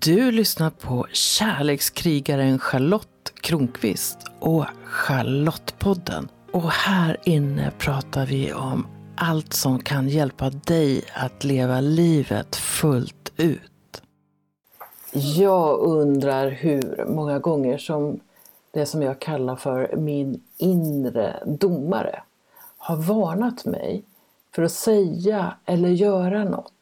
Du 0.00 0.30
lyssnar 0.30 0.70
på 0.70 1.06
kärlekskrigaren 1.12 2.58
Charlotte 2.58 3.32
Kronqvist 3.40 4.18
och 4.40 4.64
Charlottepodden. 4.84 6.28
Och 6.52 6.70
här 6.70 7.16
inne 7.24 7.72
pratar 7.78 8.26
vi 8.26 8.52
om 8.52 8.86
allt 9.16 9.52
som 9.52 9.78
kan 9.78 10.08
hjälpa 10.08 10.50
dig 10.50 11.04
att 11.14 11.44
leva 11.44 11.80
livet 11.80 12.56
fullt 12.56 13.32
ut. 13.36 14.02
Jag 15.12 15.78
undrar 15.78 16.50
hur 16.50 17.04
många 17.08 17.38
gånger 17.38 17.78
som 17.78 18.20
det 18.70 18.86
som 18.86 19.02
jag 19.02 19.20
kallar 19.20 19.56
för 19.56 19.96
min 19.96 20.40
inre 20.58 21.42
domare 21.46 22.22
har 22.78 22.96
varnat 22.96 23.64
mig 23.64 24.04
för 24.54 24.62
att 24.62 24.72
säga 24.72 25.56
eller 25.64 25.88
göra 25.88 26.44
något 26.44 26.73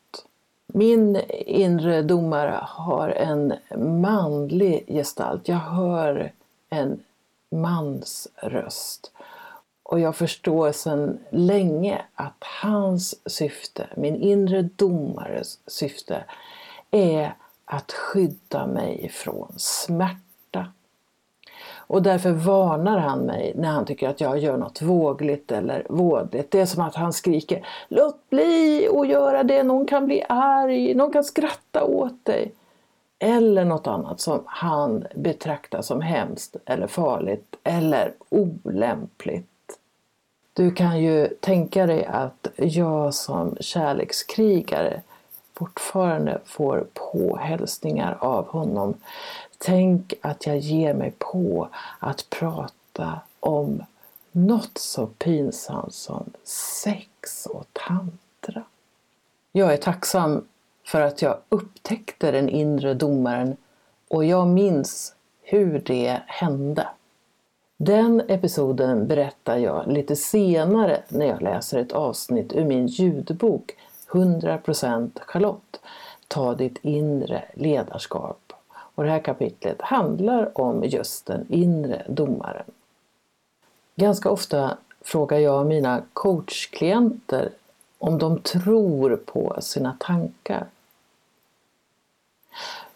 min 0.72 1.16
inre 1.46 2.02
domare 2.02 2.60
har 2.62 3.08
en 3.08 3.52
manlig 3.76 4.84
gestalt. 4.88 5.48
Jag 5.48 5.56
hör 5.56 6.32
en 6.70 7.00
mans 7.50 8.28
röst. 8.36 9.12
Och 9.82 10.00
jag 10.00 10.16
förstår 10.16 10.72
sedan 10.72 11.18
länge 11.30 12.02
att 12.14 12.44
hans 12.62 13.14
syfte, 13.26 13.86
min 13.96 14.16
inre 14.16 14.62
domares 14.62 15.58
syfte, 15.66 16.24
är 16.90 17.34
att 17.64 17.92
skydda 17.92 18.66
mig 18.66 19.08
från 19.08 19.52
smärta 19.56 20.31
och 21.92 22.02
därför 22.02 22.30
varnar 22.30 22.98
han 22.98 23.18
mig 23.18 23.52
när 23.56 23.68
han 23.68 23.84
tycker 23.84 24.08
att 24.08 24.20
jag 24.20 24.38
gör 24.38 24.56
något 24.56 24.82
vågligt 24.82 25.52
eller 25.52 25.86
vådligt. 25.88 26.50
Det 26.50 26.60
är 26.60 26.66
som 26.66 26.82
att 26.82 26.94
han 26.94 27.12
skriker 27.12 27.66
Låt 27.88 28.30
bli 28.30 28.88
att 28.94 29.08
göra 29.08 29.42
det, 29.42 29.62
någon 29.62 29.86
kan 29.86 30.06
bli 30.06 30.24
arg, 30.28 30.94
någon 30.94 31.12
kan 31.12 31.24
skratta 31.24 31.84
åt 31.84 32.24
dig. 32.24 32.52
Eller 33.18 33.64
något 33.64 33.86
annat 33.86 34.20
som 34.20 34.42
han 34.46 35.04
betraktar 35.14 35.82
som 35.82 36.00
hemskt 36.00 36.56
eller 36.64 36.86
farligt 36.86 37.56
eller 37.64 38.12
olämpligt. 38.28 39.78
Du 40.52 40.70
kan 40.70 41.02
ju 41.02 41.28
tänka 41.40 41.86
dig 41.86 42.04
att 42.04 42.48
jag 42.56 43.14
som 43.14 43.56
kärlekskrigare 43.60 45.00
fortfarande 45.54 46.40
får 46.44 46.86
påhälsningar 46.94 48.16
av 48.20 48.46
honom 48.46 48.94
Tänk 49.64 50.14
att 50.20 50.46
jag 50.46 50.58
ger 50.58 50.94
mig 50.94 51.12
på 51.18 51.68
att 51.98 52.30
prata 52.30 53.20
om 53.40 53.84
något 54.32 54.78
så 54.78 55.06
pinsamt 55.06 55.94
som 55.94 56.32
sex 56.44 57.46
och 57.46 57.66
tantra. 57.72 58.62
Jag 59.52 59.72
är 59.72 59.76
tacksam 59.76 60.46
för 60.84 61.00
att 61.00 61.22
jag 61.22 61.38
upptäckte 61.48 62.30
den 62.30 62.48
inre 62.48 62.94
domaren 62.94 63.56
och 64.08 64.24
jag 64.24 64.46
minns 64.46 65.14
hur 65.42 65.78
det 65.78 66.22
hände. 66.26 66.88
Den 67.76 68.22
episoden 68.28 69.06
berättar 69.06 69.56
jag 69.56 69.92
lite 69.92 70.16
senare 70.16 71.02
när 71.08 71.26
jag 71.26 71.42
läser 71.42 71.78
ett 71.78 71.92
avsnitt 71.92 72.52
ur 72.52 72.64
min 72.64 72.86
ljudbok 72.86 73.76
100% 74.08 75.20
Charlotte. 75.20 75.80
Ta 76.28 76.54
ditt 76.54 76.78
inre 76.82 77.44
ledarskap 77.54 78.41
och 78.94 79.04
det 79.04 79.10
här 79.10 79.18
kapitlet 79.18 79.82
handlar 79.82 80.60
om 80.60 80.84
just 80.84 81.26
den 81.26 81.46
inre 81.48 82.06
domaren. 82.08 82.64
Ganska 83.96 84.30
ofta 84.30 84.78
frågar 85.00 85.38
jag 85.38 85.66
mina 85.66 86.02
coachklienter 86.12 87.52
om 87.98 88.18
de 88.18 88.38
tror 88.38 89.16
på 89.16 89.56
sina 89.60 89.96
tankar. 90.00 90.66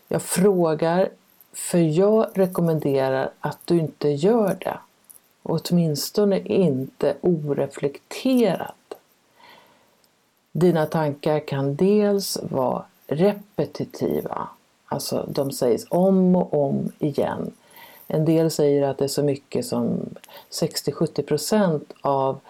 Jag 0.08 0.22
frågar 0.22 1.08
för 1.52 1.78
jag 1.78 2.26
rekommenderar 2.34 3.30
att 3.40 3.58
du 3.64 3.78
inte 3.78 4.08
gör 4.08 4.56
det. 4.60 4.78
Åtminstone 5.42 6.40
inte 6.40 7.16
oreflekterat. 7.20 8.94
Dina 10.52 10.86
tankar 10.86 11.40
kan 11.40 11.76
dels 11.76 12.38
vara 12.42 12.84
repetitiva 13.06 14.48
Alltså 14.86 15.28
de 15.28 15.52
sägs 15.52 15.86
om 15.88 16.36
och 16.36 16.66
om 16.66 16.92
igen. 16.98 17.52
En 18.06 18.24
del 18.24 18.50
säger 18.50 18.88
att 18.88 18.98
det 18.98 19.04
är 19.04 19.08
så 19.08 19.22
mycket 19.22 19.66
som 19.66 20.14
60-70% 20.50 21.80
av 22.00 22.40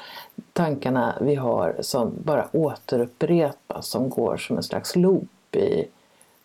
tankarna 0.53 1.19
vi 1.21 1.35
har 1.35 1.77
som 1.81 2.13
bara 2.25 2.49
återupprepas, 2.53 3.87
som 3.87 4.11
går 4.11 4.37
som 4.37 4.57
en 4.57 4.63
slags 4.63 4.97
loop 4.97 5.57
i 5.57 5.85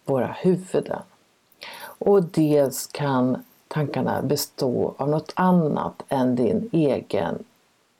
våra 0.06 0.28
huvuden. 0.28 1.02
Och 1.84 2.24
dels 2.24 2.88
kan 2.88 3.44
tankarna 3.68 4.22
bestå 4.22 4.96
av 4.98 5.10
något 5.10 5.34
annat 5.36 6.04
än 6.10 6.36
din 6.36 6.70
egen 6.72 7.44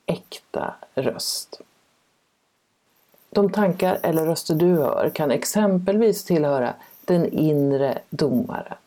äkta 0.06 0.76
röst. 0.96 1.62
De 3.30 3.52
tankar 3.52 4.00
eller 4.04 4.26
röster 4.26 4.56
du 4.56 4.66
hör 4.66 5.12
kan 5.16 5.32
exempelvis 5.32 6.24
tillhöra 6.24 6.74
den 7.12 7.34
inre 7.34 7.98
domaren. 8.10 8.78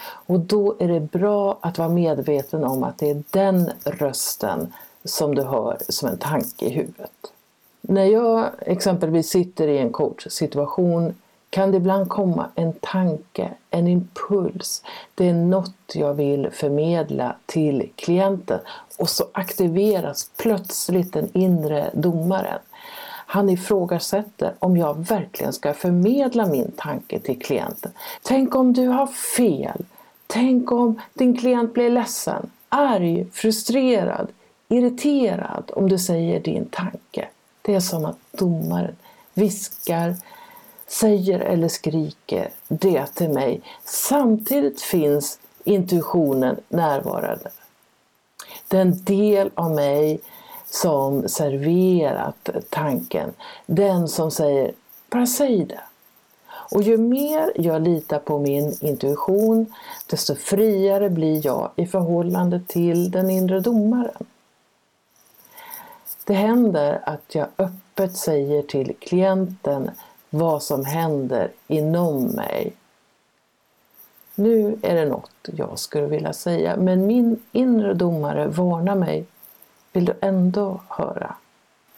Och 0.00 0.40
då 0.40 0.76
är 0.78 0.88
det 0.88 1.00
bra 1.00 1.58
att 1.60 1.78
vara 1.78 1.88
medveten 1.88 2.64
om 2.64 2.84
att 2.84 2.98
det 2.98 3.10
är 3.10 3.22
den 3.30 3.70
rösten 3.84 4.72
som 5.04 5.34
du 5.34 5.42
hör 5.42 5.78
som 5.88 6.08
en 6.08 6.18
tanke 6.18 6.64
i 6.64 6.70
huvudet. 6.70 7.32
När 7.80 8.04
jag 8.04 8.50
exempelvis 8.60 9.28
sitter 9.28 9.68
i 9.68 9.78
en 9.78 9.92
coachsituation 9.92 11.14
kan 11.50 11.70
det 11.70 11.76
ibland 11.76 12.08
komma 12.08 12.46
en 12.54 12.72
tanke, 12.72 13.50
en 13.70 13.88
impuls. 13.88 14.82
Det 15.14 15.28
är 15.28 15.34
något 15.34 15.94
jag 15.94 16.14
vill 16.14 16.50
förmedla 16.50 17.36
till 17.46 17.90
klienten 17.96 18.60
och 18.98 19.08
så 19.08 19.24
aktiveras 19.32 20.30
plötsligt 20.36 21.12
den 21.12 21.30
inre 21.32 21.90
domaren. 21.92 22.60
Han 23.30 23.48
ifrågasätter 23.48 24.54
om 24.58 24.76
jag 24.76 25.06
verkligen 25.08 25.52
ska 25.52 25.74
förmedla 25.74 26.46
min 26.46 26.72
tanke 26.76 27.18
till 27.18 27.40
klienten. 27.40 27.92
Tänk 28.22 28.54
om 28.54 28.72
du 28.72 28.86
har 28.86 29.06
fel? 29.06 29.84
Tänk 30.26 30.72
om 30.72 31.00
din 31.14 31.36
klient 31.36 31.74
blir 31.74 31.90
ledsen, 31.90 32.50
arg, 32.68 33.26
frustrerad, 33.32 34.28
irriterad 34.68 35.70
om 35.74 35.88
du 35.88 35.98
säger 35.98 36.40
din 36.40 36.64
tanke. 36.64 37.28
Det 37.62 37.74
är 37.74 37.80
som 37.80 38.04
att 38.04 38.18
domaren 38.30 38.96
viskar, 39.34 40.16
säger 40.86 41.40
eller 41.40 41.68
skriker 41.68 42.50
det 42.68 43.06
till 43.06 43.30
mig. 43.30 43.60
Samtidigt 43.84 44.80
finns 44.80 45.38
intuitionen 45.64 46.56
närvarande. 46.68 47.50
Den 48.68 49.04
del 49.04 49.50
av 49.54 49.70
mig 49.70 50.20
som 50.70 51.28
serverat 51.28 52.48
tanken. 52.68 53.32
Den 53.66 54.08
som 54.08 54.30
säger, 54.30 54.72
bara 55.10 55.26
säg 55.26 55.64
det. 55.64 55.80
Och 56.70 56.82
ju 56.82 56.98
mer 56.98 57.52
jag 57.54 57.82
litar 57.82 58.18
på 58.18 58.38
min 58.38 58.76
intuition, 58.80 59.66
desto 60.10 60.34
friare 60.34 61.10
blir 61.10 61.46
jag 61.46 61.70
i 61.76 61.86
förhållande 61.86 62.60
till 62.66 63.10
den 63.10 63.30
inre 63.30 63.60
domaren. 63.60 64.26
Det 66.24 66.34
händer 66.34 67.00
att 67.02 67.34
jag 67.34 67.46
öppet 67.58 68.16
säger 68.16 68.62
till 68.62 68.96
klienten 69.00 69.90
vad 70.30 70.62
som 70.62 70.84
händer 70.84 71.50
inom 71.66 72.24
mig. 72.24 72.72
Nu 74.34 74.78
är 74.82 74.94
det 74.94 75.04
något 75.04 75.48
jag 75.56 75.78
skulle 75.78 76.06
vilja 76.06 76.32
säga, 76.32 76.76
men 76.76 77.06
min 77.06 77.42
inre 77.52 77.94
domare 77.94 78.46
varnar 78.46 78.94
mig 78.94 79.26
vill 79.92 80.04
du 80.04 80.14
ändå 80.20 80.80
höra? 80.88 81.34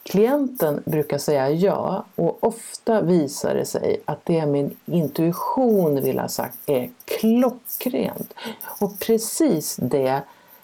Klienten 0.03 0.83
brukar 0.85 1.19
säga 1.19 1.51
ja 1.51 2.05
och 2.15 2.45
ofta 2.45 3.01
visar 3.01 3.55
det 3.55 3.65
sig 3.65 4.01
att 4.05 4.25
det 4.25 4.47
min 4.47 4.77
intuition 4.87 6.03
vill 6.03 6.19
ha 6.19 6.29
sagt 6.29 6.59
är 6.67 6.91
klockrent. 7.05 8.35
Och 8.81 8.99
precis 8.99 9.77
det 9.77 10.23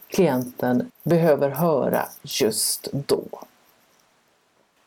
klienten 0.09 0.91
behöver 1.03 1.49
höra 1.49 2.09
just 2.23 2.89
då. 2.93 3.25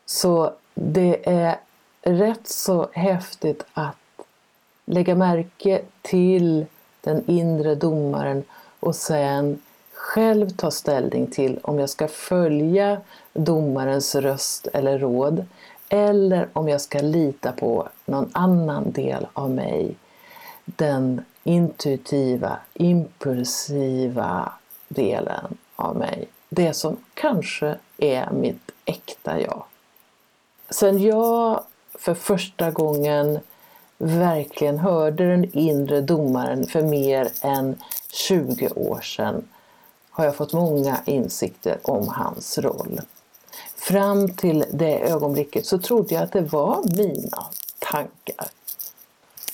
Så 0.06 0.52
det 0.74 1.28
är 1.30 1.58
rätt 2.02 2.48
så 2.48 2.88
häftigt 2.92 3.64
att 3.72 3.96
lägga 4.84 5.14
märke 5.14 5.82
till 6.02 6.66
den 7.00 7.30
inre 7.30 7.74
domaren 7.74 8.44
och 8.80 8.96
sen 8.96 9.62
själv 10.00 10.50
ta 10.50 10.70
ställning 10.70 11.26
till 11.26 11.58
om 11.62 11.78
jag 11.78 11.90
ska 11.90 12.08
följa 12.08 13.00
domarens 13.32 14.14
röst 14.14 14.66
eller 14.72 14.98
råd 14.98 15.46
eller 15.88 16.48
om 16.52 16.68
jag 16.68 16.80
ska 16.80 17.00
lita 17.00 17.52
på 17.52 17.88
någon 18.06 18.30
annan 18.32 18.92
del 18.92 19.26
av 19.32 19.50
mig. 19.50 19.94
Den 20.64 21.24
intuitiva, 21.44 22.58
impulsiva 22.74 24.52
delen 24.88 25.58
av 25.76 25.96
mig. 25.96 26.28
Det 26.48 26.72
som 26.72 26.96
kanske 27.14 27.76
är 27.98 28.30
mitt 28.30 28.70
äkta 28.84 29.40
jag. 29.40 29.64
Sen 30.70 30.98
jag 31.02 31.62
för 31.94 32.14
första 32.14 32.70
gången 32.70 33.38
verkligen 33.98 34.78
hörde 34.78 35.30
den 35.30 35.58
inre 35.58 36.00
domaren 36.00 36.66
för 36.66 36.82
mer 36.82 37.28
än 37.42 37.76
20 38.12 38.68
år 38.68 39.00
sedan 39.00 39.44
har 40.20 40.24
jag 40.24 40.36
fått 40.36 40.52
många 40.52 41.00
insikter 41.04 41.78
om 41.82 42.08
hans 42.08 42.58
roll. 42.58 43.00
Fram 43.76 44.28
till 44.28 44.64
det 44.72 45.10
ögonblicket 45.10 45.66
så 45.66 45.78
trodde 45.78 46.14
jag 46.14 46.24
att 46.24 46.32
det 46.32 46.40
var 46.40 46.96
mina 46.96 47.44
tankar. 47.78 48.46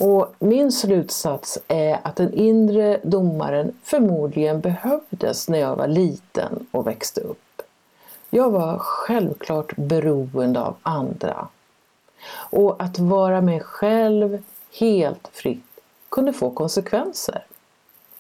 Och 0.00 0.34
min 0.38 0.72
slutsats 0.72 1.58
är 1.68 1.98
att 2.02 2.16
den 2.16 2.34
inre 2.34 3.00
domaren 3.02 3.72
förmodligen 3.82 4.60
behövdes 4.60 5.48
när 5.48 5.58
jag 5.58 5.76
var 5.76 5.86
liten 5.86 6.66
och 6.70 6.86
växte 6.86 7.20
upp. 7.20 7.62
Jag 8.30 8.50
var 8.50 8.78
självklart 8.78 9.76
beroende 9.76 10.60
av 10.60 10.74
andra. 10.82 11.48
Och 12.50 12.82
att 12.82 12.98
vara 12.98 13.40
mig 13.40 13.60
själv 13.60 14.42
helt 14.78 15.28
fritt 15.32 15.80
kunde 16.08 16.32
få 16.32 16.50
konsekvenser. 16.50 17.44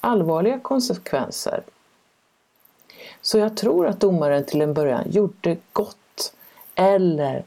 Allvarliga 0.00 0.58
konsekvenser. 0.58 1.62
Så 3.26 3.38
jag 3.38 3.56
tror 3.56 3.86
att 3.86 4.00
domaren 4.00 4.44
till 4.44 4.60
en 4.60 4.74
början 4.74 5.10
gjorde 5.10 5.56
gott 5.72 6.34
eller 6.74 7.44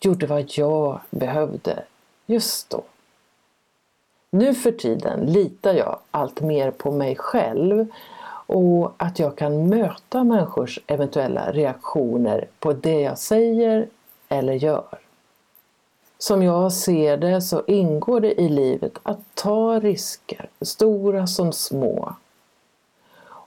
gjorde 0.00 0.26
vad 0.26 0.50
jag 0.50 1.00
behövde 1.10 1.82
just 2.26 2.70
då. 2.70 2.82
Nu 4.30 4.54
för 4.54 4.72
tiden 4.72 5.20
litar 5.20 5.74
jag 5.74 5.98
allt 6.10 6.40
mer 6.40 6.70
på 6.70 6.90
mig 6.90 7.16
själv 7.16 7.86
och 8.46 8.92
att 8.96 9.18
jag 9.18 9.36
kan 9.36 9.68
möta 9.68 10.24
människors 10.24 10.80
eventuella 10.86 11.52
reaktioner 11.52 12.48
på 12.58 12.72
det 12.72 13.00
jag 13.00 13.18
säger 13.18 13.86
eller 14.28 14.52
gör. 14.52 14.98
Som 16.18 16.42
jag 16.42 16.72
ser 16.72 17.16
det 17.16 17.42
så 17.42 17.62
ingår 17.66 18.20
det 18.20 18.40
i 18.40 18.48
livet 18.48 18.98
att 19.02 19.20
ta 19.34 19.80
risker, 19.80 20.48
stora 20.60 21.26
som 21.26 21.52
små. 21.52 22.14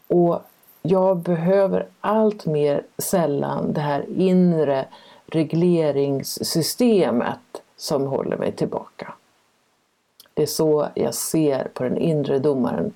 Och 0.08 0.42
jag 0.88 1.18
behöver 1.18 1.88
allt 2.02 2.46
mer 2.46 2.84
sällan 2.98 3.74
det 3.74 3.82
här 3.82 4.06
inre 4.18 4.86
regleringssystemet 5.28 7.40
som 7.78 8.08
håller 8.08 8.38
mig 8.38 8.52
tillbaka. 8.52 9.14
Det 10.34 10.42
är 10.42 10.48
så 10.48 10.88
jag 10.96 11.16
ser 11.16 11.68
på 11.74 11.84
den 11.84 11.98
inre 11.98 12.40
domaren, 12.40 12.94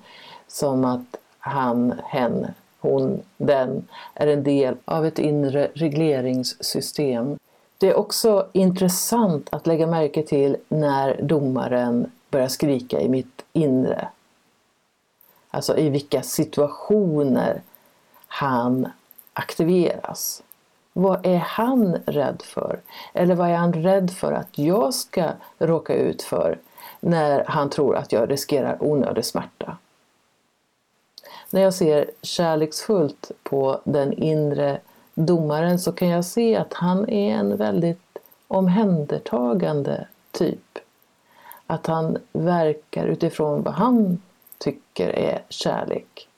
som 0.48 0.84
att 0.84 1.16
han, 1.38 1.94
hen, 2.04 2.46
hon, 2.80 3.22
den 3.36 3.88
är 4.14 4.26
en 4.26 4.42
del 4.42 4.76
av 4.84 5.06
ett 5.06 5.18
inre 5.18 5.68
regleringssystem. 5.74 7.38
Det 7.78 7.88
är 7.88 7.98
också 7.98 8.46
intressant 8.52 9.48
att 9.52 9.66
lägga 9.66 9.86
märke 9.86 10.22
till 10.22 10.56
när 10.68 11.22
domaren 11.22 12.10
börjar 12.30 12.48
skrika 12.48 13.00
i 13.00 13.08
mitt 13.08 13.44
inre. 13.52 14.08
Alltså 15.50 15.76
i 15.76 15.88
vilka 15.88 16.22
situationer 16.22 17.62
han 18.32 18.88
aktiveras. 19.32 20.42
Vad 20.92 21.26
är 21.26 21.36
han 21.36 21.94
rädd 21.94 22.42
för? 22.42 22.80
Eller 23.12 23.34
vad 23.34 23.50
är 23.50 23.56
han 23.56 23.72
rädd 23.72 24.10
för 24.10 24.32
att 24.32 24.58
jag 24.58 24.94
ska 24.94 25.30
råka 25.58 25.94
ut 25.94 26.22
för 26.22 26.58
när 27.00 27.44
han 27.44 27.70
tror 27.70 27.96
att 27.96 28.12
jag 28.12 28.30
riskerar 28.30 28.76
onödig 28.80 29.24
smärta? 29.24 29.76
När 31.50 31.60
jag 31.60 31.74
ser 31.74 32.10
kärleksfullt 32.22 33.30
på 33.42 33.80
den 33.84 34.12
inre 34.12 34.80
domaren 35.14 35.78
så 35.78 35.92
kan 35.92 36.08
jag 36.08 36.24
se 36.24 36.56
att 36.56 36.72
han 36.72 37.08
är 37.08 37.34
en 37.34 37.56
väldigt 37.56 38.18
omhändertagande 38.48 40.06
typ. 40.30 40.78
Att 41.66 41.86
han 41.86 42.18
verkar 42.32 43.06
utifrån 43.06 43.62
vad 43.62 43.74
han 43.74 44.22
tycker 44.58 45.08
är 45.08 45.42
kärlek. 45.48 46.29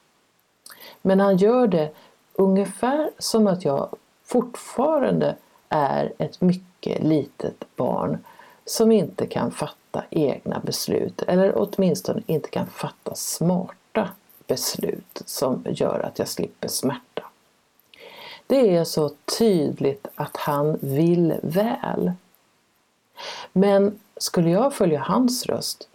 Men 1.03 1.21
han 1.21 1.37
gör 1.37 1.67
det 1.67 1.91
ungefär 2.33 3.11
som 3.19 3.47
att 3.47 3.65
jag 3.65 3.89
fortfarande 4.25 5.37
är 5.69 6.13
ett 6.19 6.41
mycket 6.41 7.03
litet 7.03 7.77
barn 7.77 8.19
som 8.65 8.93
inte 8.93 9.27
kan 9.27 9.51
fatta 9.51 10.05
egna 10.11 10.61
beslut 10.61 11.23
eller 11.23 11.53
åtminstone 11.57 12.23
inte 12.27 12.49
kan 12.49 12.67
fatta 12.67 13.15
smarta 13.15 14.09
beslut 14.47 15.23
som 15.27 15.65
gör 15.69 16.01
att 16.01 16.19
jag 16.19 16.29
slipper 16.29 16.69
smärta. 16.69 17.23
Det 18.47 18.77
är 18.77 18.85
så 18.85 19.11
tydligt 19.39 20.07
att 20.15 20.37
han 20.37 20.79
vill 20.81 21.35
väl. 21.43 22.13
Men 23.53 23.99
skulle 24.17 24.51
jag 24.51 24.75
följa 24.75 25.01
hans 25.01 25.47
röst 25.47 25.89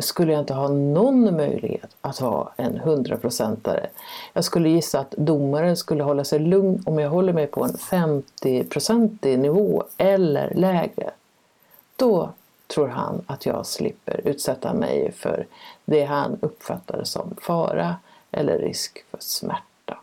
skulle 0.00 0.32
jag 0.32 0.40
inte 0.40 0.54
ha 0.54 0.68
någon 0.68 1.36
möjlighet 1.36 1.96
att 2.00 2.20
vara 2.20 2.48
en 2.56 2.78
hundraprocentare. 2.78 3.86
Jag 4.32 4.44
skulle 4.44 4.68
gissa 4.68 5.00
att 5.00 5.10
domaren 5.10 5.76
skulle 5.76 6.02
hålla 6.02 6.24
sig 6.24 6.38
lugn 6.38 6.82
om 6.86 6.98
jag 6.98 7.10
håller 7.10 7.32
mig 7.32 7.46
på 7.46 7.64
en 7.64 7.74
50-procentig 7.74 9.38
nivå 9.38 9.84
eller 9.96 10.54
lägre. 10.54 11.10
Då 11.96 12.30
tror 12.66 12.88
han 12.88 13.24
att 13.26 13.46
jag 13.46 13.66
slipper 13.66 14.20
utsätta 14.24 14.74
mig 14.74 15.12
för 15.12 15.46
det 15.84 16.04
han 16.04 16.38
uppfattar 16.40 17.04
som 17.04 17.36
fara 17.40 17.96
eller 18.30 18.58
risk 18.58 19.04
för 19.10 19.18
smärta. 19.20 19.98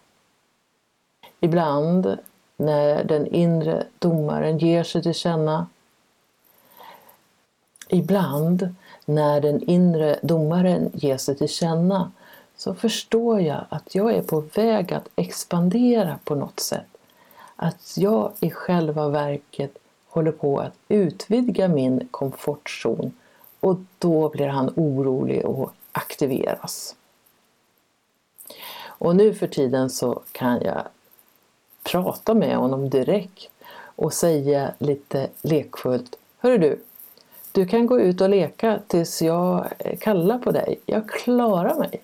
Ibland 1.39 2.17
när 2.57 3.03
den 3.03 3.27
inre 3.27 3.83
domaren 3.99 4.57
ger 4.57 4.83
sig 4.83 5.03
till 5.03 5.13
känna 5.13 5.67
Ibland 7.87 8.75
när 9.05 9.41
den 9.41 9.61
inre 9.61 10.19
domaren 10.21 10.91
ger 10.93 11.17
sig 11.17 11.37
till 11.37 11.49
känna 11.49 12.11
så 12.55 12.73
förstår 12.73 13.41
jag 13.41 13.65
att 13.69 13.95
jag 13.95 14.13
är 14.13 14.21
på 14.21 14.39
väg 14.39 14.93
att 14.93 15.09
expandera 15.15 16.19
på 16.23 16.35
något 16.35 16.59
sätt. 16.59 16.97
Att 17.55 17.97
jag 17.97 18.31
i 18.39 18.49
själva 18.49 19.09
verket 19.09 19.77
håller 20.07 20.31
på 20.31 20.59
att 20.59 20.73
utvidga 20.87 21.67
min 21.67 22.07
komfortzon 22.11 23.11
och 23.59 23.77
då 23.99 24.29
blir 24.29 24.47
han 24.47 24.73
orolig 24.75 25.45
och 25.45 25.71
aktiveras. 25.91 26.95
Och 28.85 29.15
nu 29.15 29.33
för 29.33 29.47
tiden 29.47 29.89
så 29.89 30.21
kan 30.31 30.61
jag 30.61 30.83
prata 31.83 32.33
med 32.33 32.57
honom 32.57 32.89
direkt 32.89 33.49
och 33.95 34.13
säga 34.13 34.73
lite 34.79 35.29
lekfullt 35.41 36.17
Hörru 36.43 36.57
du, 36.57 36.83
du 37.53 37.65
kan 37.65 37.85
gå 37.85 37.99
ut 37.99 38.21
och 38.21 38.29
leka 38.29 38.79
tills 38.87 39.21
jag 39.21 39.65
eh, 39.79 39.97
kallar 39.97 40.39
på 40.39 40.51
dig. 40.51 40.79
Jag 40.85 41.09
klarar 41.09 41.75
mig. 41.75 42.01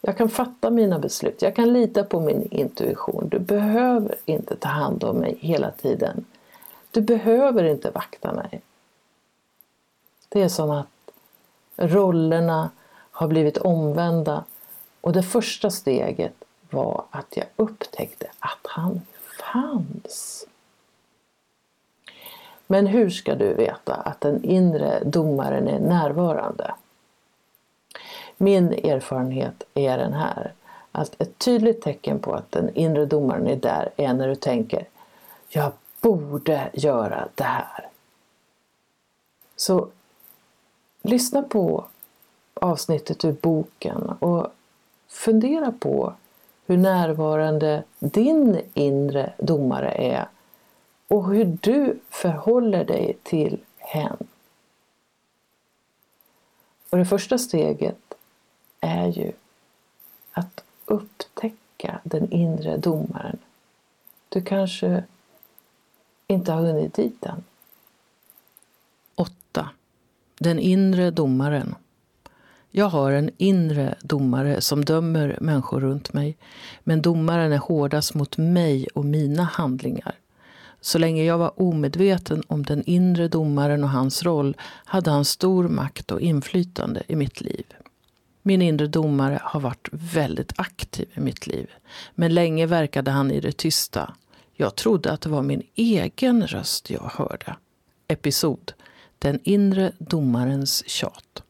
Jag 0.00 0.16
kan 0.16 0.28
fatta 0.28 0.70
mina 0.70 0.98
beslut. 0.98 1.42
Jag 1.42 1.56
kan 1.56 1.72
lita 1.72 2.04
på 2.04 2.20
min 2.20 2.42
intuition. 2.50 3.28
Du 3.28 3.38
behöver 3.38 4.16
inte 4.24 4.56
ta 4.56 4.68
hand 4.68 5.04
om 5.04 5.16
mig 5.16 5.38
hela 5.40 5.70
tiden. 5.70 6.24
Du 6.90 7.00
behöver 7.00 7.64
inte 7.64 7.90
vakta 7.90 8.32
mig. 8.32 8.60
Det 10.28 10.42
är 10.42 10.48
som 10.48 10.70
att 10.70 11.10
rollerna 11.76 12.70
har 13.10 13.28
blivit 13.28 13.58
omvända 13.58 14.44
och 15.00 15.12
det 15.12 15.22
första 15.22 15.70
steget 15.70 16.44
var 16.70 17.04
att 17.10 17.36
jag 17.36 17.46
upptäckte 17.56 18.26
att 18.38 18.66
han 18.66 19.00
fanns. 19.52 20.46
Men 22.66 22.86
hur 22.86 23.10
ska 23.10 23.34
du 23.34 23.54
veta 23.54 23.94
att 23.94 24.20
den 24.20 24.44
inre 24.44 25.02
domaren 25.04 25.68
är 25.68 25.80
närvarande? 25.80 26.74
Min 28.36 28.72
erfarenhet 28.72 29.62
är 29.74 29.98
den 29.98 30.12
här. 30.12 30.52
Att 30.92 31.22
ett 31.22 31.38
tydligt 31.38 31.82
tecken 31.82 32.18
på 32.18 32.34
att 32.34 32.52
den 32.52 32.74
inre 32.74 33.06
domaren 33.06 33.46
är 33.46 33.56
där 33.56 33.90
är 33.96 34.12
när 34.12 34.28
du 34.28 34.34
tänker 34.34 34.86
Jag 35.48 35.72
borde 36.00 36.70
göra 36.72 37.28
det 37.34 37.44
här. 37.44 37.88
Så 39.56 39.88
lyssna 41.02 41.42
på 41.42 41.84
avsnittet 42.54 43.24
ur 43.24 43.32
boken 43.32 44.02
och 44.18 44.46
fundera 45.08 45.72
på 45.72 46.12
hur 46.66 46.76
närvarande 46.76 47.82
din 47.98 48.60
inre 48.74 49.32
domare 49.38 49.90
är 49.90 50.28
och 51.08 51.30
hur 51.30 51.58
du 51.60 51.98
förhåller 52.10 52.84
dig 52.84 53.16
till 53.22 53.58
hen. 53.78 54.16
Och 56.90 56.98
det 56.98 57.06
första 57.06 57.38
steget 57.38 58.14
är 58.80 59.06
ju 59.06 59.32
att 60.32 60.64
upptäcka 60.84 62.00
den 62.04 62.32
inre 62.32 62.76
domaren. 62.76 63.38
Du 64.28 64.42
kanske 64.42 65.04
inte 66.26 66.52
har 66.52 66.62
hunnit 66.62 66.94
dit 66.94 67.24
än. 67.24 67.44
8. 69.14 69.70
Den 70.38 70.58
inre 70.58 71.10
domaren. 71.10 71.74
Jag 72.70 72.86
har 72.86 73.12
en 73.12 73.30
inre 73.36 73.94
domare 74.00 74.60
som 74.60 74.84
dömer 74.84 75.38
människor 75.40 75.80
runt 75.80 76.12
mig. 76.12 76.36
Men 76.84 77.02
domaren 77.02 77.52
är 77.52 77.58
hårdast 77.58 78.14
mot 78.14 78.36
mig 78.36 78.86
och 78.94 79.04
mina 79.04 79.42
handlingar. 79.42 80.14
Så 80.80 80.98
länge 80.98 81.24
jag 81.24 81.38
var 81.38 81.60
omedveten 81.60 82.42
om 82.46 82.62
den 82.62 82.82
inre 82.84 83.28
domaren 83.28 83.84
och 83.84 83.90
hans 83.90 84.22
roll 84.22 84.56
hade 84.60 85.10
han 85.10 85.24
stor 85.24 85.68
makt 85.68 86.10
och 86.10 86.20
inflytande 86.20 87.02
i 87.08 87.16
mitt 87.16 87.40
liv. 87.40 87.64
Min 88.42 88.62
inre 88.62 88.86
domare 88.86 89.40
har 89.42 89.60
varit 89.60 89.88
väldigt 89.92 90.52
aktiv 90.56 91.08
i 91.14 91.20
mitt 91.20 91.46
liv. 91.46 91.70
Men 92.14 92.34
länge 92.34 92.66
verkade 92.66 93.10
han 93.10 93.30
i 93.30 93.40
det 93.40 93.52
tysta. 93.52 94.14
Jag 94.54 94.74
trodde 94.74 95.12
att 95.12 95.20
det 95.20 95.28
var 95.28 95.42
min 95.42 95.62
egen 95.74 96.46
röst 96.46 96.90
jag 96.90 97.10
hörde. 97.14 97.56
Episod 98.08 98.72
Den 99.18 99.40
inre 99.42 99.92
domarens 99.98 100.88
tjat. 100.88 101.42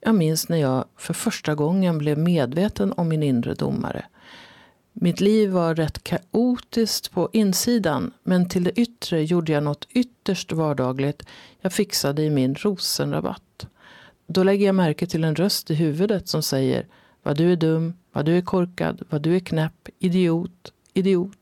Jag 0.00 0.14
minns 0.14 0.48
när 0.48 0.56
jag 0.56 0.84
för 0.96 1.14
första 1.14 1.54
gången 1.54 1.98
blev 1.98 2.18
medveten 2.18 2.92
om 2.96 3.08
min 3.08 3.22
inre 3.22 3.54
domare. 3.54 4.04
Mitt 4.92 5.20
liv 5.20 5.50
var 5.50 5.74
rätt 5.74 6.04
kaotiskt 6.04 7.10
på 7.10 7.30
insidan 7.32 8.12
men 8.22 8.48
till 8.48 8.64
det 8.64 8.80
yttre 8.80 9.22
gjorde 9.22 9.52
jag 9.52 9.62
något 9.62 9.88
ytterst 9.90 10.52
vardagligt. 10.52 11.22
Jag 11.60 11.72
fixade 11.72 12.22
i 12.22 12.30
min 12.30 12.54
rosenrabatt. 12.54 13.66
Då 14.26 14.42
lägger 14.42 14.66
jag 14.66 14.74
märke 14.74 15.06
till 15.06 15.24
en 15.24 15.34
röst 15.34 15.70
i 15.70 15.74
huvudet 15.74 16.28
som 16.28 16.42
säger 16.42 16.86
vad 17.22 17.36
du 17.36 17.52
är 17.52 17.56
dum, 17.56 17.94
vad 18.12 18.24
du 18.24 18.36
är 18.36 18.42
korkad, 18.42 19.02
vad 19.10 19.22
du 19.22 19.36
är 19.36 19.40
knäpp, 19.40 19.88
idiot, 19.98 20.72
idiot. 20.94 21.38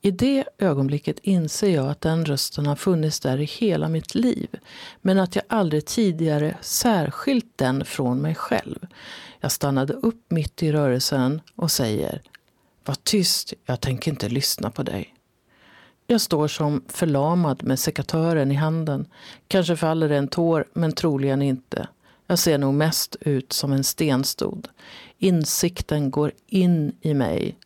I 0.00 0.10
det 0.10 0.44
ögonblicket 0.58 1.18
inser 1.22 1.74
jag 1.74 1.88
att 1.88 2.00
den 2.00 2.24
rösten 2.24 2.66
har 2.66 2.76
funnits 2.76 3.20
där 3.20 3.40
i 3.40 3.44
hela 3.44 3.88
mitt 3.88 4.14
liv, 4.14 4.48
men 5.02 5.18
att 5.18 5.36
jag 5.36 5.44
aldrig 5.48 5.86
tidigare 5.86 6.56
särskilt 6.60 7.58
den 7.58 7.84
från 7.84 8.22
mig 8.22 8.34
själv. 8.34 8.86
Jag 9.40 9.52
stannade 9.52 9.92
upp 9.92 10.30
mitt 10.30 10.62
i 10.62 10.72
rörelsen 10.72 11.40
och 11.54 11.70
säger 11.70 12.22
var 12.88 12.94
tyst, 12.94 13.52
jag 13.66 13.80
tänker 13.80 14.10
inte 14.10 14.28
lyssna 14.28 14.70
på 14.70 14.82
dig. 14.82 15.14
Jag 16.06 16.20
står 16.20 16.48
som 16.48 16.84
förlamad 16.88 17.64
med 17.64 17.78
sekatören 17.78 18.52
i 18.52 18.54
handen. 18.54 19.06
Kanske 19.48 19.76
faller 19.76 20.08
det 20.08 20.16
en 20.16 20.28
tår, 20.28 20.64
men 20.72 20.92
troligen 20.92 21.42
inte. 21.42 21.88
Jag 22.26 22.38
ser 22.38 22.58
nog 22.58 22.74
mest 22.74 23.16
ut 23.20 23.52
som 23.52 23.72
en 23.72 23.84
stenstod. 23.84 24.68
Insikten 25.18 26.10
går 26.10 26.32
in 26.46 26.92
i 27.00 27.14
mig. 27.14 27.56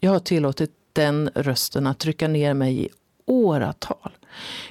Jag 0.00 0.10
har 0.10 0.18
tillåtit 0.18 0.70
den 0.92 1.30
rösten 1.34 1.86
att 1.86 1.98
trycka 1.98 2.28
ner 2.28 2.54
mig 2.54 2.84
i 2.84 2.88
åratal. 3.26 4.12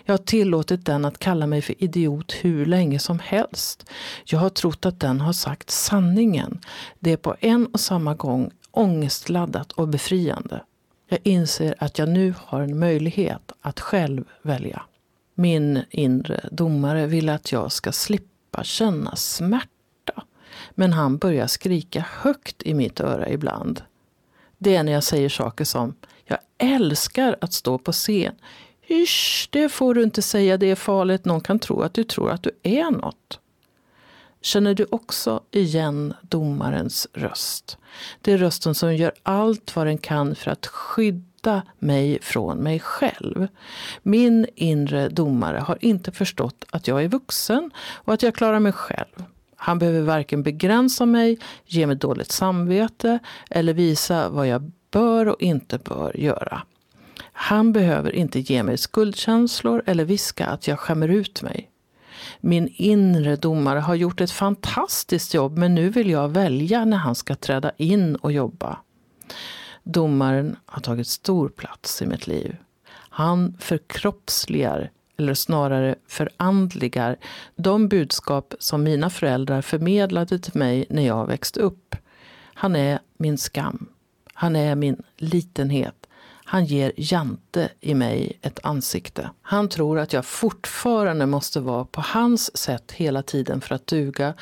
Jag 0.06 0.14
har 0.14 0.18
tillåtit 0.18 0.86
den 0.86 1.06
att 1.06 1.20
kalla 1.20 1.48
mig 1.48 1.62
för 1.62 1.84
idiot 1.84 2.34
hur 2.42 2.66
länge 2.66 3.00
som 3.00 3.20
helst. 3.20 3.90
Jag 4.26 4.40
har 4.40 4.50
trott 4.50 4.86
att 4.86 5.00
den 5.00 5.22
har 5.22 5.34
sagt 5.34 5.70
sanningen. 5.70 6.60
Det 7.00 7.12
är 7.12 7.18
på 7.18 7.36
en 7.40 7.66
och 7.66 7.80
samma 7.80 8.14
gång 8.14 8.52
ångestladdat 8.72 9.72
och 9.72 9.88
befriande. 9.88 10.64
Jag 11.08 11.20
inser 11.24 11.76
att 11.78 12.00
jag 12.00 12.10
nu 12.10 12.34
har 12.38 12.62
en 12.62 12.80
möjlighet 12.80 13.52
att 13.62 13.80
själv 13.80 14.24
välja. 14.42 14.82
Min 15.36 15.84
inre 15.90 16.50
domare 16.52 17.08
vill 17.08 17.30
att 17.30 17.52
jag 17.52 17.72
ska 17.72 17.92
slippa 17.92 18.64
känna 18.64 19.16
smärta. 19.16 20.24
Men 20.72 20.94
han 20.94 21.18
börjar 21.18 21.48
skrika 21.48 22.06
högt 22.22 22.64
i 22.64 22.74
mitt 22.74 23.00
öra 23.00 23.30
ibland. 23.30 23.82
Det 24.58 24.76
är 24.76 24.84
när 24.84 24.92
jag 24.92 25.04
säger 25.04 25.30
saker 25.30 25.66
som 25.66 25.96
jag 26.26 26.38
älskar 26.58 27.36
att 27.42 27.54
stå 27.54 27.78
på 27.78 27.92
scen. 27.92 28.36
Hysch, 28.82 29.50
det 29.52 29.70
får 29.70 29.94
du 29.94 30.04
inte 30.04 30.22
säga, 30.22 30.58
det 30.58 30.72
är 30.72 30.76
farligt. 30.76 31.26
Någon 31.26 31.42
kan 31.42 31.60
tro 31.60 31.82
att 31.82 31.94
du 31.94 32.04
tror 32.04 32.32
att 32.32 32.44
du 32.44 32.52
är 32.64 32.92
något. 32.92 33.40
Känner 34.42 34.74
du 34.74 34.86
också 34.92 35.44
igen 35.52 36.14
domarens 36.22 37.08
röst? 37.14 37.78
Det 38.22 38.32
är 38.32 38.38
rösten 38.38 38.76
som 38.76 38.96
gör 38.96 39.12
allt 39.24 39.76
vad 39.76 39.88
den 39.88 39.98
kan 39.98 40.36
för 40.36 40.52
att 40.52 40.68
skydda 40.68 41.62
mig 41.80 42.20
från 42.22 42.58
mig 42.58 42.80
själv. 42.80 43.48
Min 44.04 44.46
inre 44.56 45.10
domare 45.10 45.58
har 45.58 45.78
inte 45.82 46.12
förstått 46.12 46.66
att 46.72 46.88
jag 46.88 47.04
är 47.04 47.08
vuxen 47.08 47.72
och 47.78 48.14
att 48.14 48.24
jag 48.24 48.36
klarar 48.36 48.60
mig 48.60 48.72
själv. 48.72 49.24
Han 49.56 49.80
behöver 49.80 50.02
varken 50.02 50.44
begränsa 50.44 51.06
mig, 51.06 51.40
ge 51.66 51.88
mig 51.88 51.96
dåligt 51.96 52.32
samvete 52.32 53.20
eller 53.50 53.74
visa 53.74 54.30
vad 54.30 54.48
jag 54.48 54.72
bör 54.92 55.28
och 55.28 55.42
inte 55.42 55.78
bör 55.78 56.18
göra. 56.18 56.62
Han 57.34 57.74
behöver 57.74 58.16
inte 58.16 58.40
ge 58.40 58.64
mig 58.64 58.78
skuldkänslor 58.78 59.84
eller 59.86 60.06
viska 60.06 60.46
att 60.46 60.68
jag 60.68 60.80
skämmer 60.80 61.08
ut 61.08 61.42
mig. 61.42 61.71
Min 62.40 62.68
inre 62.76 63.36
domare 63.36 63.80
har 63.80 63.96
gjort 63.96 64.22
ett 64.22 64.32
fantastiskt 64.32 65.34
jobb 65.34 65.58
men 65.58 65.76
nu 65.76 65.90
vill 65.90 66.10
jag 66.10 66.30
välja 66.30 66.86
när 66.86 66.98
han 66.98 67.16
ska 67.16 67.36
träda 67.36 67.72
in 67.78 68.16
och 68.16 68.32
jobba. 68.32 68.78
Domaren 69.84 70.56
har 70.66 70.82
tagit 70.82 71.08
stor 71.08 71.50
plats 71.50 72.02
i 72.02 72.06
mitt 72.06 72.28
liv. 72.28 72.56
Han 72.94 73.58
förkroppsligar, 73.60 74.92
eller 75.18 75.34
snarare 75.34 75.96
förandligar, 76.08 77.18
de 77.56 77.88
budskap 77.88 78.54
som 78.60 78.84
mina 78.84 79.10
föräldrar 79.10 79.62
förmedlade 79.62 80.40
till 80.40 80.58
mig 80.58 80.86
när 80.90 81.08
jag 81.08 81.28
växte 81.28 81.60
upp. 81.60 81.96
Han 82.54 82.76
är 82.76 83.00
min 83.18 83.38
skam. 83.38 83.90
Han 84.34 84.56
är 84.56 84.76
min 84.76 85.04
litenhet. 85.18 86.01
Han 86.52 86.66
ger 86.66 86.92
Jante 86.98 87.70
i 87.80 87.94
mig 87.94 88.40
ett 88.42 88.60
ansikte. 88.64 89.30
Han 89.42 89.70
tror 89.70 90.00
att 90.00 90.14
jag 90.14 90.26
fortfarande 90.26 91.26
måste 91.26 91.60
vara 91.60 91.86
på 91.86 92.02
hans 92.02 92.58
sätt 92.58 92.92
hela 92.92 93.24
tiden 93.24 93.62
för 93.62 93.76
att 93.76 93.88
duga 93.88 94.34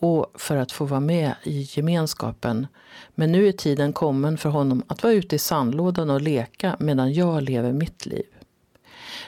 och 0.00 0.32
för 0.34 0.56
att 0.56 0.72
få 0.72 0.84
vara 0.84 1.00
med 1.00 1.34
i 1.42 1.68
gemenskapen. 1.70 2.66
Men 3.14 3.32
nu 3.32 3.48
är 3.48 3.52
tiden 3.52 3.92
kommen 3.92 4.38
för 4.38 4.48
honom 4.48 4.82
att 4.86 5.02
vara 5.02 5.12
ute 5.12 5.36
i 5.36 5.38
sandlådan 5.38 6.10
och 6.10 6.20
leka 6.20 6.76
medan 6.78 7.12
jag 7.12 7.42
lever 7.42 7.72
mitt 7.72 8.06
liv. 8.06 8.26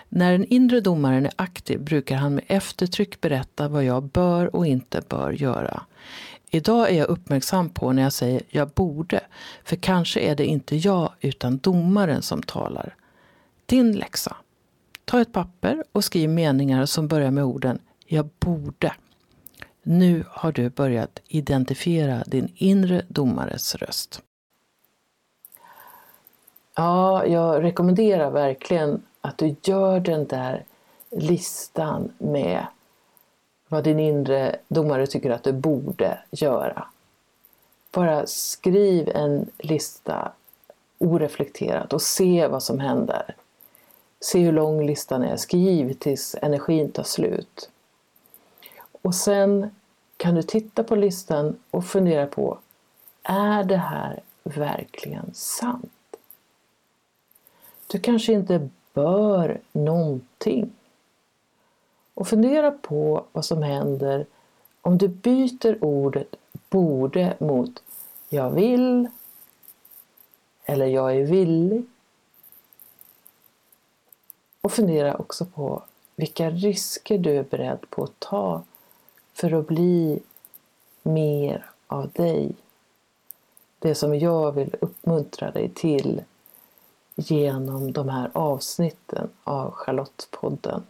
När 0.09 0.33
den 0.33 0.45
inre 0.45 0.81
domaren 0.81 1.27
är 1.27 1.33
aktiv 1.37 1.81
brukar 1.81 2.17
han 2.17 2.35
med 2.35 2.45
eftertryck 2.47 3.21
berätta 3.21 3.69
vad 3.69 3.85
jag 3.85 4.03
bör 4.03 4.57
och 4.57 4.67
inte 4.67 5.03
bör 5.09 5.33
göra. 5.33 5.83
Idag 6.51 6.91
är 6.91 6.99
jag 6.99 7.09
uppmärksam 7.09 7.71
på 7.71 7.93
när 7.93 8.03
jag 8.03 8.13
säger 8.13 8.43
jag 8.49 8.69
borde, 8.69 9.21
för 9.65 9.77
kanske 9.77 10.21
är 10.21 10.37
det 10.37 10.47
inte 10.47 10.77
jag 10.77 11.13
utan 11.21 11.59
domaren 11.59 12.23
som 12.23 12.43
talar. 12.43 12.95
Din 13.67 13.93
läxa. 13.93 14.37
Ta 15.05 15.21
ett 15.21 15.33
papper 15.33 15.85
och 15.93 16.05
skriv 16.05 16.31
meningar 16.31 16.87
som 16.87 17.09
börjar 17.09 17.31
med 17.31 17.45
orden 17.45 17.79
jag 18.07 18.29
borde. 18.39 18.95
Nu 19.83 20.25
har 20.31 20.53
du 20.53 20.71
börjat 20.71 21.21
identifiera 21.29 22.23
din 22.27 22.53
inre 22.55 23.03
domares 23.09 23.75
röst. 23.75 24.23
Ja, 26.75 27.27
jag 27.27 27.63
rekommenderar 27.63 28.31
verkligen 28.31 29.03
att 29.21 29.39
du 29.39 29.57
gör 29.63 30.01
den 30.01 30.27
där 30.27 30.65
listan 31.11 32.13
med 32.19 32.67
vad 33.69 33.85
din 33.85 33.99
inre 33.99 34.57
domare 34.69 35.07
tycker 35.07 35.31
att 35.31 35.45
du 35.45 35.53
borde 35.53 36.19
göra. 36.31 36.87
Bara 37.93 38.27
skriv 38.27 39.09
en 39.09 39.51
lista 39.59 40.33
oreflekterat 40.99 41.93
och 41.93 42.03
se 42.03 42.47
vad 42.47 42.63
som 42.63 42.81
händer. 42.81 43.35
Se 44.21 44.39
hur 44.39 44.53
lång 44.53 44.87
listan 44.87 45.23
är. 45.23 45.37
Skriv 45.37 45.93
tills 45.93 46.37
energin 46.43 46.93
tar 46.93 47.03
slut. 47.03 47.71
Och 49.03 49.15
sen 49.15 49.71
kan 50.17 50.35
du 50.35 50.43
titta 50.43 50.85
på 50.85 50.97
listan 50.97 51.57
och 51.71 51.85
fundera 51.85 52.27
på, 52.27 52.59
är 53.23 53.65
det 53.65 53.77
här 53.77 54.21
verkligen 54.43 55.35
sant? 55.35 55.93
Du 57.87 57.99
kanske 57.99 58.33
inte 58.33 58.69
bör 58.95 59.61
någonting. 59.73 60.71
Och 62.19 62.29
fundera 62.29 62.71
på 62.71 63.25
vad 63.33 63.45
som 63.45 63.63
händer 63.63 64.27
om 64.81 64.99
du 64.99 65.09
byter 65.09 65.85
ordet 65.85 66.37
borde 66.71 67.37
mot 67.41 67.83
jag 68.29 68.51
vill 68.51 69.09
eller 70.65 70.87
jag 70.87 71.17
är 71.17 71.23
villig. 71.23 71.87
Och 74.61 74.73
fundera 74.73 75.17
också 75.17 75.45
på 75.45 75.83
vilka 76.17 76.51
risker 76.51 77.19
du 77.19 77.39
är 77.39 77.43
beredd 77.43 77.91
på 77.91 78.05
att 78.05 78.21
ta 78.21 78.63
för 79.33 79.53
att 79.53 79.67
bli 79.67 80.23
mer 81.03 81.71
av 81.87 82.11
dig. 82.11 82.55
Det 83.79 83.95
som 83.95 84.19
jag 84.19 84.53
vill 84.53 84.77
uppmuntra 84.81 85.51
dig 85.51 85.71
till 85.75 86.23
genom 87.15 87.93
de 87.93 88.09
här 88.09 88.31
avsnitten 88.35 89.29
av 89.45 89.71
Charlottepodden. 89.71 90.83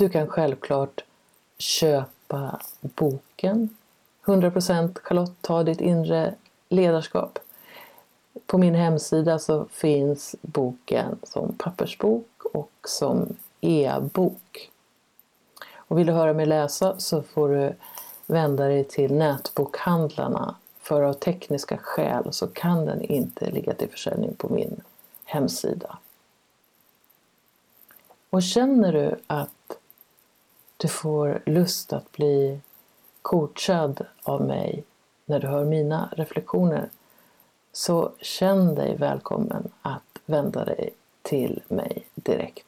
Du 0.00 0.08
kan 0.08 0.26
självklart 0.26 1.04
köpa 1.58 2.60
boken 2.80 3.68
100% 4.24 4.98
Charlotte, 5.02 5.32
ta 5.40 5.62
ditt 5.62 5.80
inre 5.80 6.34
ledarskap. 6.68 7.38
På 8.46 8.58
min 8.58 8.74
hemsida 8.74 9.38
så 9.38 9.66
finns 9.70 10.36
boken 10.42 11.18
som 11.22 11.54
pappersbok 11.58 12.44
och 12.52 12.72
som 12.84 13.36
e-bok. 13.60 14.70
Och 15.74 15.98
vill 15.98 16.06
du 16.06 16.12
höra 16.12 16.32
mig 16.32 16.46
läsa 16.46 16.98
så 16.98 17.22
får 17.22 17.48
du 17.48 17.74
vända 18.26 18.64
dig 18.64 18.84
till 18.84 19.14
nätbokhandlarna. 19.14 20.54
För 20.78 21.02
av 21.02 21.12
tekniska 21.12 21.78
skäl 21.78 22.32
så 22.32 22.46
kan 22.46 22.86
den 22.86 23.02
inte 23.02 23.50
ligga 23.50 23.74
till 23.74 23.90
försäljning 23.90 24.34
på 24.34 24.48
min 24.48 24.80
hemsida. 25.24 25.98
Och 28.30 28.42
känner 28.42 28.92
du 28.92 29.16
att 29.26 29.50
du 30.80 30.88
får 30.88 31.42
lust 31.46 31.92
att 31.92 32.12
bli 32.12 32.60
coachad 33.22 34.06
av 34.22 34.42
mig 34.42 34.84
när 35.24 35.40
du 35.40 35.46
hör 35.46 35.64
mina 35.64 36.12
reflektioner 36.16 36.90
så 37.72 38.12
känn 38.20 38.74
dig 38.74 38.96
välkommen 38.96 39.72
att 39.82 40.18
vända 40.26 40.64
dig 40.64 40.90
till 41.22 41.62
mig 41.68 42.06
direkt. 42.14 42.66